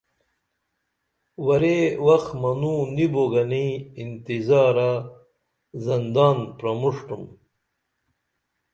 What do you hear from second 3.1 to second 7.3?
بو گنی انتظارہ زندان پرمُݜٹُم